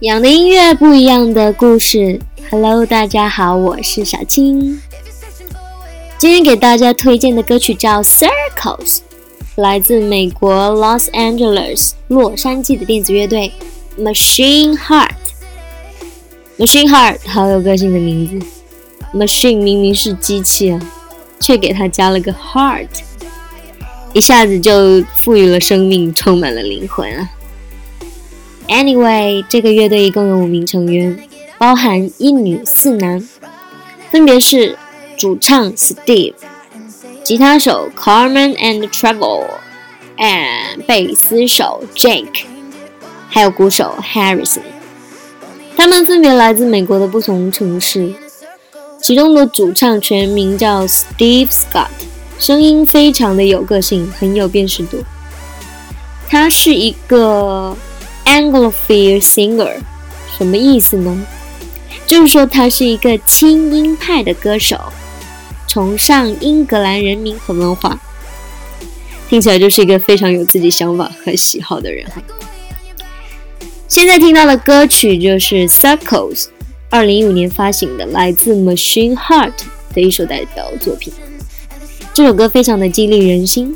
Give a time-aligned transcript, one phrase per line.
[0.00, 2.20] 养的音乐，不一样的故事。
[2.50, 4.78] Hello，大家好，我是小青。
[6.18, 8.98] 今天给大家推荐的歌曲叫《Circles》，
[9.54, 13.50] 来自美国 Los Angeles 洛杉矶的电子乐队
[13.98, 15.12] Machine Heart。
[16.58, 18.46] Machine Heart 好有个性的名字。
[19.14, 20.80] Machine 明明是机器啊，
[21.40, 22.88] 却给它加了个 Heart，
[24.12, 27.30] 一下子就赋予了生命，充满了灵魂啊。
[28.68, 31.18] Anyway，这个乐队一共有五名成员，
[31.56, 33.26] 包含一女四男，
[34.10, 34.76] 分别是
[35.16, 36.34] 主唱 Steve、
[37.22, 42.44] 吉他手 Carmen and Travel，and 贝斯手 Jake，
[43.28, 44.62] 还有鼓手 Harrison。
[45.76, 48.12] 他们分别来自美国的不同城市。
[49.00, 51.88] 其中的主唱全名叫 Steve Scott，
[52.38, 55.04] 声音非常的有个性，很有辨识度。
[56.28, 57.76] 他是一个。
[58.36, 59.78] Anglophile singer，
[60.36, 61.26] 什么意思呢？
[62.06, 64.78] 就是说他是一个轻音派的歌手，
[65.66, 67.98] 崇尚英格兰人民和文化，
[69.30, 72.22] 听起来就是一个非常有自己想法和喜好的人哈。
[73.88, 76.42] 现在听到的歌曲就是《Circles》，
[76.90, 79.54] 二零一五年发行的，来自 Machine Heart
[79.94, 81.10] 的一首代表作品。
[82.12, 83.74] 这首歌非常的激励人心。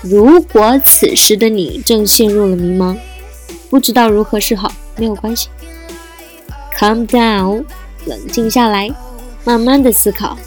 [0.00, 2.96] 如果此时的你正陷入了迷茫。
[3.74, 5.48] 不知道如何是好，没有关系。
[6.78, 7.64] Calm down，
[8.06, 8.88] 冷静下来，
[9.42, 10.38] 慢慢的思考，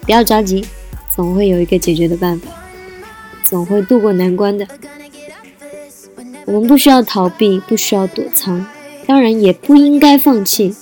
[0.00, 0.66] 不要着急，
[1.14, 2.48] 总会有一个解决的办法，
[3.44, 4.66] 总会度过难关的。
[6.46, 8.64] 我们不需要逃避，不需要躲藏，
[9.06, 10.74] 当然也不应该放弃。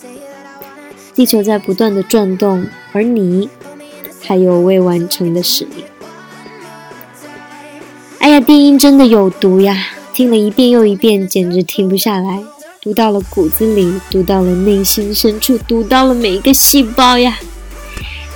[1.17, 3.51] 地球在不断的转动，而你
[4.23, 5.85] 还有未完成的使命。
[8.21, 9.89] 哎呀，电音真的有毒呀！
[10.17, 12.43] 听了一遍又一遍，简直停不下来。
[12.81, 17.39] 读到了骨子里，读到了内心深处，读到了每一个细胞呀！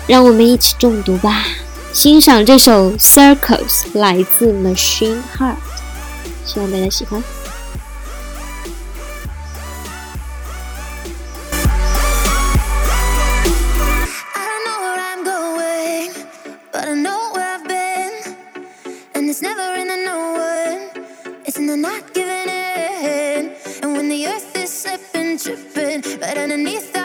[0.06, 1.46] 让我们一起中毒吧！
[1.94, 5.54] 欣赏这首《Circles》，来自 Machine Heart，
[6.44, 7.24] 希望大家喜欢。
[26.20, 26.99] but underneath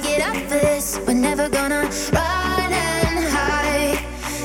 [0.00, 0.98] gonna get this.
[1.06, 1.82] We're never gonna
[2.12, 3.98] run and hide.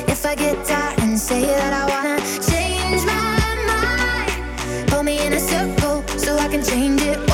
[0.07, 5.33] If I get tired and say that I wanna change my mind, pull me in
[5.33, 7.32] a circle so I can change it.